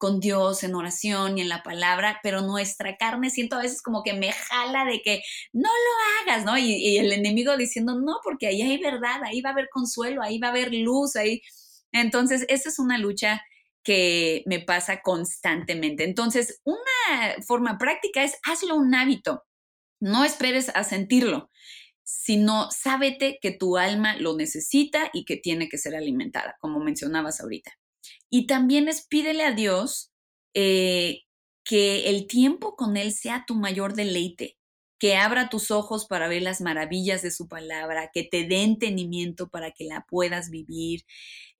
con 0.00 0.18
Dios 0.18 0.64
en 0.64 0.74
oración 0.74 1.36
y 1.36 1.42
en 1.42 1.50
la 1.50 1.62
palabra, 1.62 2.20
pero 2.22 2.40
nuestra 2.40 2.96
carne 2.96 3.28
siento 3.28 3.56
a 3.56 3.60
veces 3.60 3.82
como 3.82 4.02
que 4.02 4.14
me 4.14 4.32
jala 4.32 4.86
de 4.86 5.02
que 5.02 5.22
no 5.52 5.68
lo 5.68 6.32
hagas, 6.32 6.46
¿no? 6.46 6.56
Y, 6.56 6.96
el 6.96 7.12
enemigo 7.12 7.56
diciendo, 7.58 8.00
no, 8.00 8.18
porque 8.24 8.46
ahí 8.46 8.62
hay 8.62 8.78
verdad, 8.78 9.22
ahí 9.24 9.42
va 9.42 9.50
a 9.50 9.52
haber 9.52 9.68
consuelo, 9.70 10.22
ahí 10.22 10.38
va 10.38 10.48
a 10.48 10.50
haber 10.52 10.72
luz, 10.72 11.16
ahí. 11.16 11.42
Entonces, 11.92 12.46
esa 12.48 12.70
es 12.70 12.78
una 12.78 12.96
lucha 12.96 13.42
que 13.84 14.42
me 14.46 14.60
pasa 14.60 15.02
constantemente. 15.02 16.04
Entonces, 16.04 16.62
una 16.64 17.42
forma 17.46 17.76
práctica 17.76 18.24
es 18.24 18.38
hazlo 18.42 18.76
un 18.76 18.94
hábito. 18.94 19.44
No 20.00 20.24
esperes 20.24 20.70
a 20.74 20.82
sentirlo, 20.82 21.50
sino 22.04 22.70
sábete 22.70 23.38
que 23.42 23.50
tu 23.50 23.76
alma 23.76 24.16
lo 24.16 24.34
necesita 24.34 25.10
y 25.12 25.26
que 25.26 25.36
tiene 25.36 25.68
que 25.68 25.76
ser 25.76 25.94
alimentada, 25.94 26.56
como 26.60 26.80
mencionabas 26.80 27.42
ahorita. 27.42 27.79
Y 28.30 28.46
también 28.46 28.88
es 28.88 29.06
pídele 29.06 29.44
a 29.44 29.52
Dios 29.52 30.12
eh, 30.54 31.22
que 31.64 32.08
el 32.10 32.26
tiempo 32.26 32.76
con 32.76 32.96
Él 32.96 33.12
sea 33.12 33.44
tu 33.46 33.54
mayor 33.56 33.94
deleite, 33.94 34.56
que 34.98 35.16
abra 35.16 35.48
tus 35.48 35.70
ojos 35.70 36.06
para 36.06 36.28
ver 36.28 36.42
las 36.42 36.60
maravillas 36.60 37.22
de 37.22 37.30
su 37.30 37.48
palabra, 37.48 38.10
que 38.12 38.24
te 38.24 38.46
dé 38.46 38.62
entendimiento 38.62 39.48
para 39.48 39.72
que 39.72 39.84
la 39.84 40.06
puedas 40.08 40.50
vivir. 40.50 41.02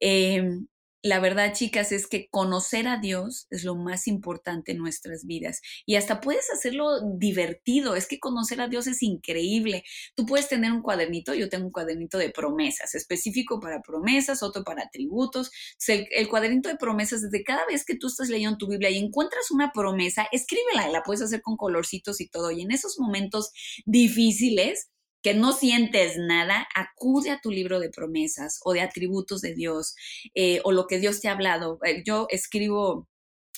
Em, 0.00 0.66
la 1.02 1.18
verdad, 1.18 1.54
chicas, 1.54 1.92
es 1.92 2.06
que 2.06 2.28
conocer 2.28 2.86
a 2.86 2.98
Dios 2.98 3.46
es 3.50 3.64
lo 3.64 3.74
más 3.74 4.06
importante 4.06 4.72
en 4.72 4.78
nuestras 4.78 5.24
vidas 5.24 5.62
y 5.86 5.96
hasta 5.96 6.20
puedes 6.20 6.50
hacerlo 6.50 7.00
divertido. 7.16 7.96
Es 7.96 8.06
que 8.06 8.20
conocer 8.20 8.60
a 8.60 8.68
Dios 8.68 8.86
es 8.86 9.02
increíble. 9.02 9.82
Tú 10.14 10.26
puedes 10.26 10.48
tener 10.48 10.72
un 10.72 10.82
cuadernito, 10.82 11.34
yo 11.34 11.48
tengo 11.48 11.66
un 11.66 11.72
cuadernito 11.72 12.18
de 12.18 12.30
promesas, 12.30 12.94
específico 12.94 13.60
para 13.60 13.80
promesas, 13.80 14.42
otro 14.42 14.62
para 14.62 14.84
atributos. 14.84 15.50
el, 15.88 16.28
cuadernito 16.28 16.68
de 16.68 16.76
promesas, 16.76 17.22
desde 17.22 17.44
cada 17.44 17.64
vez 17.66 17.84
que 17.84 17.96
tú 17.96 18.08
estás 18.08 18.28
leyendo 18.28 18.58
tu 18.58 18.68
Biblia 18.68 18.90
y 18.90 18.98
encuentras 18.98 19.50
una 19.50 19.72
promesa, 19.72 20.28
escríbela, 20.32 20.88
la 20.90 21.02
puedes 21.02 21.22
hacer 21.22 21.40
con 21.40 21.56
colorcitos 21.56 22.20
y 22.20 22.28
todo. 22.28 22.50
Y 22.50 22.62
en 22.62 22.72
esos 22.72 22.98
momentos 22.98 23.52
difíciles, 23.86 24.90
que 25.22 25.34
no 25.34 25.52
sientes 25.52 26.16
nada, 26.16 26.66
acude 26.74 27.30
a 27.30 27.40
tu 27.40 27.50
libro 27.50 27.80
de 27.80 27.90
promesas 27.90 28.60
o 28.64 28.72
de 28.72 28.80
atributos 28.80 29.40
de 29.40 29.54
Dios 29.54 29.94
eh, 30.34 30.60
o 30.64 30.72
lo 30.72 30.86
que 30.86 30.98
Dios 30.98 31.20
te 31.20 31.28
ha 31.28 31.32
hablado. 31.32 31.78
Eh, 31.84 32.02
yo 32.06 32.26
escribo 32.30 33.08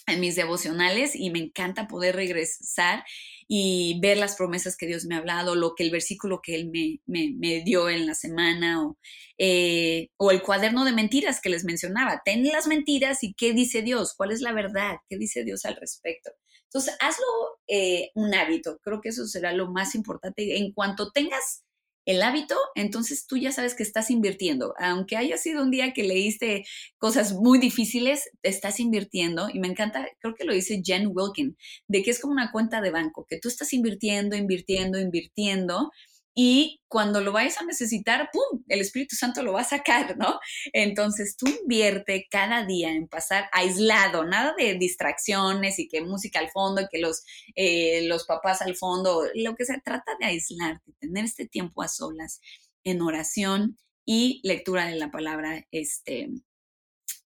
en 0.07 0.21
mis 0.21 0.35
devocionales 0.37 1.15
y 1.15 1.31
me 1.31 1.39
encanta 1.39 1.87
poder 1.87 2.17
regresar 2.17 3.05
y 3.47 4.01
ver 4.01 4.17
las 4.17 4.37
promesas 4.37 4.77
que 4.77 4.87
Dios 4.87 5.05
me 5.05 5.15
ha 5.15 5.19
hablado, 5.19 5.55
lo 5.55 5.75
que 5.75 5.85
el 5.85 5.91
versículo 5.91 6.41
que 6.43 6.55
Él 6.55 6.71
me, 6.71 7.01
me, 7.07 7.63
dio 7.63 7.89
en 7.89 8.07
la 8.07 8.15
semana 8.15 8.85
o, 8.85 8.99
eh, 9.39 10.09
o, 10.17 10.31
el 10.31 10.43
cuaderno 10.43 10.85
de 10.85 10.93
mentiras 10.93 11.41
que 11.41 11.51
les 11.51 11.65
mencionaba. 11.65 12.23
Ten 12.25 12.45
las 12.45 12.67
mentiras 12.67 13.23
y 13.23 13.35
qué 13.35 13.53
dice 13.53 13.83
Dios, 13.83 14.15
cuál 14.17 14.33
es 14.33 14.41
la 14.41 14.53
verdad, 14.53 14.97
qué 15.09 15.19
dice 15.19 15.45
Dios 15.45 15.65
al 15.65 15.77
respecto. 15.77 16.33
Entonces, 16.73 16.97
hazlo 17.01 17.27
eh, 17.69 18.11
un 18.15 18.35
hábito. 18.35 18.79
Creo 18.83 19.01
que 19.01 19.11
eso 19.11 19.27
será 19.27 19.53
lo 19.53 19.71
más 19.71 19.95
importante. 19.95 20.57
En 20.57 20.73
cuanto 20.73 21.11
tengas 21.13 21.65
el 22.07 22.23
hábito, 22.23 22.57
entonces 22.75 23.27
tú 23.27 23.37
ya 23.37 23.53
sabes 23.53 23.75
que 23.75 23.83
estás 23.83 24.11
invirtiendo. 24.11 24.75
Aunque 24.79 25.17
haya 25.17 25.37
sido 25.37 25.63
un 25.63 25.71
día 25.71 25.93
que 25.93 26.03
leíste 26.03 26.65
cosas 26.99 27.35
muy 27.35 27.59
difíciles, 27.59 28.31
estás 28.43 28.81
invirtiendo. 28.81 29.49
Y 29.53 29.61
me 29.61 29.69
encanta, 29.69 30.09
creo 30.21 30.35
que 30.35 30.45
lo 30.45 30.55
dice 30.55 30.83
Jen 30.85 31.11
Wilkin, 31.15 31.57
de 31.89 32.03
que 32.03 32.11
es 32.11 32.21
como 32.21 32.33
una 32.33 32.51
cuenta 32.53 32.81
de 32.81 32.91
banco, 32.91 33.27
que 33.29 33.39
tú 33.39 33.49
estás 33.49 33.73
invirtiendo, 33.73 34.35
invirtiendo, 34.35 34.99
invirtiendo 34.99 35.91
y 36.35 36.81
cuando 36.89 37.21
lo 37.21 37.33
vayas 37.33 37.61
a 37.61 37.65
necesitar, 37.65 38.31
¡pum!, 38.33 38.63
el 38.69 38.81
Espíritu 38.81 39.17
Santo 39.17 39.43
lo 39.43 39.53
va 39.53 39.63
a 39.63 39.65
sacar, 39.65 40.17
¿no? 40.17 40.41
Entonces 40.73 41.37
tú 41.37 41.47
invierte 41.47 42.27
cada 42.31 42.65
día 42.65 42.91
en 42.91 43.09
pasar 43.09 43.49
aislado, 43.53 44.25
nada 44.25 44.55
de 44.57 44.75
distracciones 44.75 45.79
y 45.79 45.89
que 45.89 46.01
música 46.01 46.39
al 46.39 46.51
fondo 46.51 46.89
que 46.91 46.99
los, 46.99 47.23
eh, 47.55 48.07
los 48.07 48.25
papás 48.25 48.63
al 48.63 48.77
fondo, 48.77 49.25
lo 49.35 49.55
que 49.55 49.65
se 49.65 49.81
trata 49.81 50.13
de 50.19 50.27
aislarte, 50.27 50.93
tener 50.99 51.25
este 51.25 51.47
tiempo 51.47 51.83
a 51.83 51.89
solas 51.89 52.41
en 52.85 53.03
oración 53.03 53.79
y 54.05 54.41
lectura 54.43 54.87
de 54.87 54.97
la 54.97 55.11
palabra 55.11 55.67
este, 55.71 56.29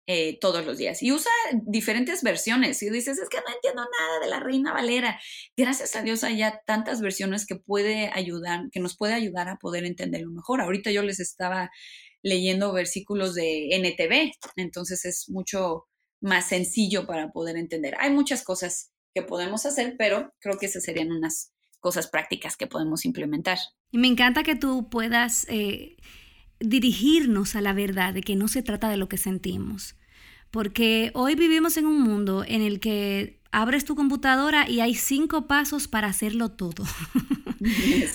eh, 0.06 0.38
todos 0.40 0.66
los 0.66 0.78
días. 0.78 1.02
Y 1.02 1.12
usa 1.12 1.32
diferentes 1.66 2.24
versiones. 2.24 2.84
Y 2.84 2.90
dices, 2.90 3.20
es 3.20 3.30
que 3.30 3.38
no 3.38 3.56
entiendo 3.56 3.84
nada 3.84 4.20
de 4.20 4.28
la 4.28 4.40
Reina 4.42 4.74
Valera. 4.74 5.20
Gracias 5.56 5.96
a 5.96 6.02
Dios 6.02 6.24
hay 6.24 6.38
ya 6.38 6.62
tantas 6.66 7.00
versiones 7.00 7.46
que 7.46 7.56
puede 7.56 8.12
ayudar, 8.14 8.70
que 8.72 8.82
nos 8.82 8.98
puede 8.98 9.14
ayudar 9.14 9.48
a 9.48 9.58
poder 9.58 9.86
entenderlo 9.86 10.32
mejor. 10.32 10.60
Ahorita 10.60 10.92
yo 10.92 11.04
les 11.04 11.20
estaba 11.20 11.72
leyendo 12.22 12.74
versículos 12.74 13.34
de 13.34 13.70
NTV, 13.72 14.32
entonces 14.56 15.06
es 15.06 15.30
mucho 15.30 15.86
más 16.22 16.48
sencillo 16.48 17.06
para 17.06 17.32
poder 17.32 17.58
entender. 17.58 17.96
Hay 18.00 18.12
muchas 18.12 18.44
cosas 18.44 18.92
que 19.14 19.22
podemos 19.22 19.66
hacer, 19.66 19.96
pero 19.98 20.34
creo 20.40 20.58
que 20.58 20.66
esas 20.66 20.84
serían 20.84 21.12
unas 21.12 21.54
cosas 21.80 22.08
prácticas 22.08 22.58
que 22.58 22.68
podemos 22.68 23.06
implementar. 23.06 23.60
Y 23.92 23.98
me 23.98 24.08
encanta 24.08 24.44
que 24.44 24.56
tú 24.56 24.90
puedas... 24.90 25.46
Eh, 25.50 25.96
dirigirnos 26.63 27.55
a 27.55 27.62
la 27.62 27.74
verdad 27.74 28.13
de 28.13 28.22
que 28.22 28.36
no 28.36 28.48
se 28.48 28.63
trata 28.63 28.89
de 28.89 28.98
lo 28.98 29.10
que 29.10 29.17
sentimos. 29.17 29.96
Porque 30.50 31.12
hoy 31.13 31.36
vivimos 31.36 31.77
en 31.77 31.86
un 31.86 32.01
mundo 32.01 32.43
en 32.48 32.62
el 32.62 32.79
que 32.79 33.39
abres 33.51 33.86
tu 33.86 33.96
computadora 33.96 34.70
y 34.70 34.79
hay 34.79 34.96
cinco 34.96 35.48
pasos 35.48 35.88
para 35.88 36.08
hacerlo 36.08 36.50
todo. 36.50 36.86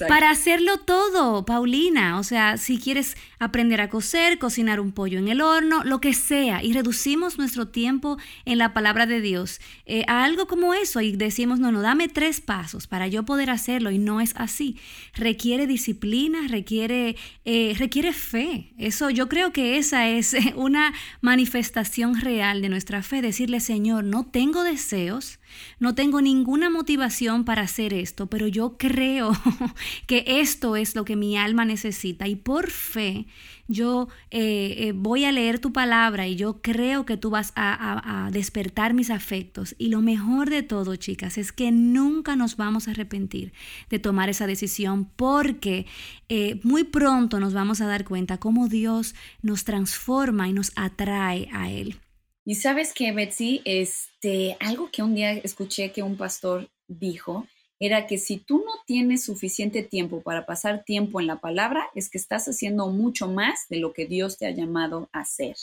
para 0.08 0.30
hacerlo 0.30 0.78
todo, 0.78 1.44
Paulina. 1.44 2.18
O 2.18 2.24
sea, 2.24 2.56
si 2.56 2.78
quieres 2.78 3.16
aprender 3.38 3.80
a 3.80 3.88
coser, 3.88 4.38
cocinar 4.38 4.80
un 4.80 4.92
pollo 4.92 5.18
en 5.18 5.28
el 5.28 5.40
horno, 5.40 5.84
lo 5.84 6.00
que 6.00 6.12
sea, 6.14 6.62
y 6.62 6.72
reducimos 6.72 7.38
nuestro 7.38 7.68
tiempo 7.68 8.18
en 8.44 8.58
la 8.58 8.74
palabra 8.74 9.06
de 9.06 9.20
Dios 9.20 9.60
eh, 9.86 10.04
a 10.08 10.24
algo 10.24 10.46
como 10.46 10.74
eso 10.74 11.00
y 11.00 11.16
decimos, 11.16 11.58
no, 11.60 11.72
no, 11.72 11.82
dame 11.82 12.08
tres 12.08 12.40
pasos 12.40 12.86
para 12.86 13.08
yo 13.08 13.24
poder 13.24 13.50
hacerlo 13.50 13.90
y 13.90 13.98
no 13.98 14.20
es 14.20 14.34
así. 14.36 14.76
Requiere 15.14 15.66
disciplina, 15.66 16.48
requiere, 16.48 17.16
eh, 17.44 17.74
requiere 17.78 18.12
fe. 18.12 18.72
Eso 18.78 19.10
yo 19.10 19.28
creo 19.28 19.52
que 19.52 19.78
esa 19.78 20.08
es 20.08 20.34
una 20.56 20.92
manifestación 21.20 22.20
real 22.20 22.62
de 22.62 22.68
nuestra 22.68 23.02
fe, 23.02 23.22
decirle, 23.22 23.60
Señor, 23.60 24.04
no 24.04 24.26
tengo 24.26 24.62
deseos, 24.62 25.38
no 25.78 25.94
tengo 25.94 26.20
ninguna 26.20 26.70
motivación 26.70 27.44
para 27.44 27.62
hacer 27.62 27.94
esto, 27.94 28.26
pero 28.26 28.46
yo 28.46 28.76
creo 28.78 29.32
que 30.06 30.24
esto 30.26 30.76
es 30.76 30.94
lo 30.94 31.04
que 31.04 31.16
mi 31.16 31.36
alma 31.36 31.64
necesita 31.64 32.26
y 32.28 32.36
por 32.36 32.70
fe 32.70 33.26
yo 33.68 34.08
eh, 34.30 34.74
eh, 34.78 34.92
voy 34.92 35.26
a 35.26 35.32
leer 35.32 35.58
tu 35.58 35.72
palabra 35.72 36.26
y 36.26 36.36
yo 36.36 36.62
creo 36.62 37.04
que 37.04 37.18
tú 37.18 37.30
vas 37.30 37.52
a, 37.54 38.30
despertar 38.32 38.94
mis 38.94 39.10
afectos. 39.10 39.74
Y 39.78 39.88
lo 39.88 40.00
mejor 40.00 40.48
de 40.48 40.62
todo, 40.62 40.96
chicas, 40.96 41.38
es 41.38 41.52
que 41.52 41.70
nunca 41.70 42.34
nos 42.34 42.56
vamos 42.56 42.88
a 42.88 42.92
arrepentir 42.92 43.52
de 43.90 43.98
tomar 43.98 44.30
esa 44.30 44.46
decisión 44.46 45.04
porque 45.16 45.86
eh, 46.28 46.60
muy 46.62 46.84
pronto 46.84 47.40
nos 47.40 47.52
vamos 47.52 47.80
a 47.80 47.86
dar 47.86 48.04
cuenta 48.04 48.38
cómo 48.38 48.68
Dios 48.68 49.14
nos 49.42 49.64
transforma 49.64 50.48
y 50.48 50.52
nos 50.54 50.72
atrae 50.74 51.48
a 51.52 51.70
Él. 51.70 52.00
Y 52.48 52.54
sabes 52.54 52.94
que, 52.94 53.12
Betsy, 53.12 53.60
este, 53.66 54.56
algo 54.58 54.88
que 54.90 55.02
un 55.02 55.14
día 55.14 55.32
escuché 55.32 55.92
que 55.92 56.02
un 56.02 56.16
pastor 56.16 56.70
dijo 56.86 57.46
era 57.78 58.06
que 58.06 58.16
si 58.16 58.38
tú 58.38 58.64
no 58.64 58.72
tienes 58.86 59.22
suficiente 59.22 59.82
tiempo 59.82 60.22
para 60.22 60.46
pasar 60.46 60.82
tiempo 60.82 61.20
en 61.20 61.26
la 61.26 61.42
palabra, 61.42 61.90
es 61.94 62.08
que 62.08 62.16
estás 62.16 62.46
haciendo 62.46 62.88
mucho 62.88 63.28
más 63.28 63.68
de 63.68 63.76
lo 63.76 63.92
que 63.92 64.06
Dios 64.06 64.38
te 64.38 64.46
ha 64.46 64.50
llamado 64.50 65.10
a 65.12 65.20
hacer. 65.20 65.56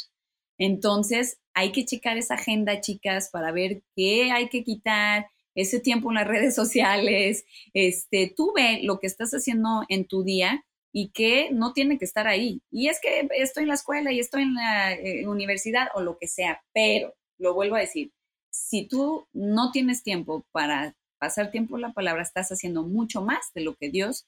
Entonces, 0.59 1.39
hay 1.55 1.71
que 1.71 1.85
checar 1.85 2.17
esa 2.17 2.35
agenda, 2.35 2.79
chicas, 2.81 3.31
para 3.31 3.51
ver 3.51 3.81
qué 3.95 4.31
hay 4.31 4.47
que 4.49 4.63
quitar, 4.63 5.25
ese 5.55 5.79
tiempo 5.79 6.11
en 6.11 6.15
las 6.17 6.27
redes 6.27 6.53
sociales. 6.61 7.45
Este, 7.73 8.31
tú 8.37 8.53
ve 8.55 8.81
lo 8.83 8.99
que 8.99 9.07
estás 9.07 9.31
haciendo 9.31 9.85
en 9.89 10.05
tu 10.05 10.23
día 10.23 10.63
y 10.97 11.09
que 11.09 11.49
no 11.51 11.73
tiene 11.73 11.97
que 11.97 12.05
estar 12.05 12.25
ahí. 12.25 12.61
Y 12.71 12.87
es 12.87 13.01
que 13.01 13.27
estoy 13.37 13.63
en 13.63 13.67
la 13.67 13.75
escuela 13.75 14.13
y 14.13 14.21
estoy 14.21 14.43
en 14.43 14.53
la 14.53 14.93
eh, 14.93 15.27
universidad 15.27 15.89
o 15.93 15.99
lo 15.99 16.17
que 16.17 16.29
sea, 16.29 16.63
pero 16.73 17.13
lo 17.37 17.53
vuelvo 17.53 17.75
a 17.75 17.81
decir, 17.81 18.13
si 18.49 18.87
tú 18.87 19.27
no 19.33 19.73
tienes 19.73 20.03
tiempo 20.03 20.45
para 20.53 20.95
pasar 21.19 21.51
tiempo 21.51 21.75
en 21.75 21.81
la 21.81 21.91
palabra, 21.91 22.23
estás 22.23 22.49
haciendo 22.49 22.83
mucho 22.83 23.21
más 23.21 23.51
de 23.53 23.65
lo 23.65 23.75
que 23.75 23.89
Dios 23.89 24.25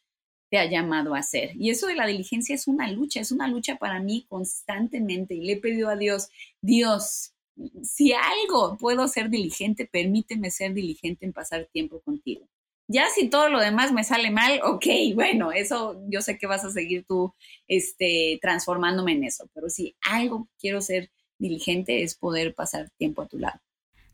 te 0.51 0.57
ha 0.57 0.69
llamado 0.69 1.15
a 1.15 1.19
hacer. 1.19 1.51
Y 1.55 1.69
eso 1.69 1.87
de 1.87 1.95
la 1.95 2.05
diligencia 2.05 2.53
es 2.53 2.67
una 2.67 2.91
lucha, 2.91 3.21
es 3.21 3.31
una 3.31 3.47
lucha 3.47 3.77
para 3.77 4.01
mí 4.01 4.25
constantemente. 4.27 5.35
Y 5.35 5.45
le 5.45 5.53
he 5.53 5.61
pedido 5.61 5.87
a 5.87 5.95
Dios, 5.95 6.27
Dios, 6.59 7.31
si 7.81 8.11
algo 8.11 8.75
puedo 8.77 9.07
ser 9.07 9.29
diligente, 9.29 9.85
permíteme 9.85 10.51
ser 10.51 10.73
diligente 10.73 11.25
en 11.25 11.31
pasar 11.31 11.69
tiempo 11.71 12.01
contigo. 12.01 12.45
Ya 12.87 13.07
si 13.13 13.29
todo 13.29 13.49
lo 13.49 13.59
demás 13.59 13.91
me 13.91 14.03
sale 14.03 14.31
mal, 14.31 14.61
ok, 14.63 14.85
bueno, 15.13 15.51
eso 15.51 16.01
yo 16.07 16.21
sé 16.21 16.37
que 16.37 16.47
vas 16.47 16.63
a 16.63 16.71
seguir 16.71 17.05
tú 17.05 17.33
este, 17.67 18.39
transformándome 18.41 19.11
en 19.13 19.25
eso, 19.25 19.49
pero 19.53 19.69
si 19.69 19.95
algo 20.01 20.47
quiero 20.59 20.79
ser 20.81 21.11
diligente 21.37 22.03
es 22.03 22.15
poder 22.15 22.55
pasar 22.55 22.89
tiempo 22.97 23.21
a 23.21 23.27
tu 23.27 23.39
lado. 23.39 23.59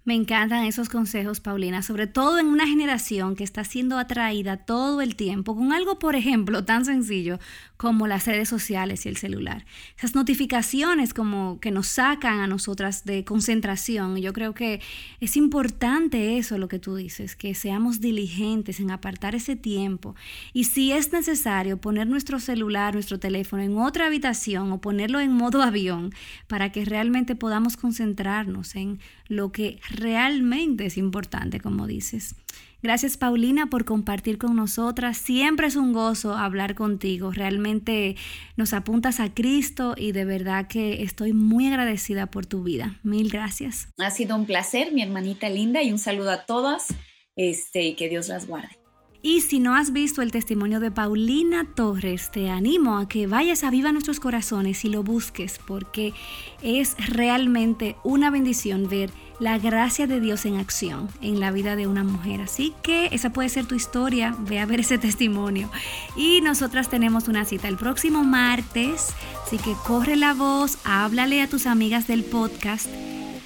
Me 0.05 0.15
encantan 0.15 0.65
esos 0.65 0.89
consejos, 0.89 1.39
Paulina, 1.39 1.81
sobre 1.81 2.07
todo 2.07 2.37
en 2.37 2.47
una 2.47 2.67
generación 2.67 3.37
que 3.37 3.45
está 3.45 3.63
siendo 3.63 3.97
atraída 3.97 4.57
todo 4.57 5.01
el 5.01 5.15
tiempo 5.15 5.55
con 5.55 5.71
algo, 5.71 5.97
por 5.97 6.17
ejemplo, 6.17 6.65
tan 6.65 6.83
sencillo 6.83 7.39
como 7.77 8.05
las 8.05 8.25
redes 8.25 8.49
sociales 8.49 9.05
y 9.05 9.09
el 9.09 9.15
celular. 9.15 9.65
Esas 9.97 10.13
notificaciones 10.13 11.13
como 11.13 11.59
que 11.61 11.71
nos 11.71 11.87
sacan 11.87 12.41
a 12.41 12.47
nosotras 12.47 13.05
de 13.05 13.23
concentración. 13.23 14.17
Yo 14.17 14.33
creo 14.33 14.53
que 14.53 14.81
es 15.21 15.37
importante 15.37 16.37
eso, 16.37 16.57
lo 16.57 16.67
que 16.67 16.79
tú 16.79 16.95
dices, 16.95 17.37
que 17.37 17.55
seamos 17.55 18.01
diligentes 18.01 18.81
en 18.81 18.91
apartar 18.91 19.35
ese 19.35 19.55
tiempo. 19.55 20.15
Y 20.51 20.65
si 20.65 20.91
es 20.91 21.13
necesario 21.13 21.77
poner 21.77 22.07
nuestro 22.07 22.41
celular, 22.41 22.93
nuestro 22.93 23.19
teléfono 23.19 23.63
en 23.63 23.77
otra 23.77 24.07
habitación 24.07 24.69
o 24.73 24.81
ponerlo 24.81 25.21
en 25.21 25.31
modo 25.31 25.61
avión 25.63 26.13
para 26.47 26.73
que 26.73 26.83
realmente 26.83 27.37
podamos 27.37 27.77
concentrarnos 27.77 28.75
en 28.75 28.99
lo 29.27 29.51
que 29.51 29.79
realmente 29.93 30.85
es 30.85 30.97
importante, 30.97 31.59
como 31.59 31.87
dices. 31.87 32.35
Gracias 32.81 33.15
Paulina 33.15 33.67
por 33.67 33.85
compartir 33.85 34.37
con 34.37 34.57
nosotras. 34.57 35.17
Siempre 35.17 35.67
es 35.67 35.77
un 35.77 35.93
gozo 35.93 36.35
hablar 36.35 36.75
contigo. 36.75 37.31
Realmente 37.31 38.17
nos 38.57 38.73
apuntas 38.73 39.21
a 39.21 39.33
Cristo 39.33 39.95
y 39.97 40.11
de 40.11 40.25
verdad 40.25 40.67
que 40.67 41.01
estoy 41.03 41.31
muy 41.31 41.67
agradecida 41.67 42.25
por 42.25 42.45
tu 42.45 42.61
vida. 42.61 42.99
Mil 43.03 43.29
gracias. 43.29 43.87
Ha 43.97 44.11
sido 44.11 44.35
un 44.35 44.45
placer, 44.45 44.91
mi 44.91 45.01
hermanita 45.01 45.49
linda, 45.49 45.81
y 45.81 45.93
un 45.93 45.99
saludo 45.99 46.31
a 46.31 46.45
todas. 46.45 46.87
Este, 47.35 47.95
que 47.95 48.09
Dios 48.09 48.27
las 48.27 48.47
guarde. 48.47 48.82
Y 49.25 49.39
si 49.39 49.61
no 49.61 49.73
has 49.73 49.93
visto 49.93 50.21
el 50.21 50.33
testimonio 50.33 50.81
de 50.81 50.91
Paulina 50.91 51.63
Torres, 51.63 52.29
te 52.29 52.49
animo 52.49 52.97
a 52.97 53.07
que 53.07 53.25
vayas 53.25 53.63
a 53.63 53.69
Viva 53.69 53.93
Nuestros 53.93 54.19
Corazones 54.19 54.83
y 54.83 54.89
lo 54.89 55.01
busques, 55.01 55.61
porque 55.65 56.13
es 56.61 56.97
realmente 57.07 57.95
una 58.03 58.29
bendición 58.29 58.89
ver 58.89 59.11
la 59.39 59.57
gracia 59.59 60.07
de 60.07 60.19
Dios 60.19 60.45
en 60.45 60.57
acción 60.57 61.07
en 61.21 61.39
la 61.39 61.51
vida 61.51 61.77
de 61.77 61.87
una 61.87 62.03
mujer. 62.03 62.41
Así 62.41 62.73
que 62.83 63.07
esa 63.13 63.31
puede 63.31 63.47
ser 63.47 63.65
tu 63.65 63.75
historia, 63.75 64.35
ve 64.39 64.59
a 64.59 64.65
ver 64.65 64.81
ese 64.81 64.97
testimonio. 64.97 65.71
Y 66.17 66.41
nosotras 66.41 66.89
tenemos 66.89 67.29
una 67.29 67.45
cita 67.45 67.69
el 67.69 67.77
próximo 67.77 68.25
martes, 68.25 69.13
así 69.45 69.57
que 69.57 69.73
corre 69.87 70.17
la 70.17 70.33
voz, 70.33 70.79
háblale 70.83 71.41
a 71.41 71.47
tus 71.47 71.65
amigas 71.65 72.07
del 72.07 72.25
podcast 72.25 72.87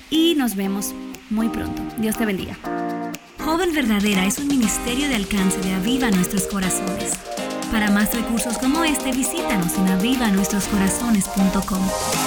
y 0.09 0.33
nos 0.33 0.55
vemos 0.55 0.95
muy 1.29 1.49
pronto. 1.49 1.83
Dios 1.99 2.17
te 2.17 2.25
bendiga. 2.25 2.57
Joven 3.57 3.73
Verdadera 3.73 4.27
es 4.27 4.37
un 4.37 4.49
ministerio 4.49 5.09
de 5.09 5.15
alcance 5.15 5.59
de 5.61 5.73
Aviva 5.73 6.11
Nuestros 6.11 6.43
Corazones. 6.43 7.13
Para 7.71 7.89
más 7.89 8.13
recursos 8.13 8.55
como 8.59 8.83
este, 8.83 9.11
visítanos 9.11 9.75
en 9.79 9.87
avivanuestroscorazones.com. 9.87 12.26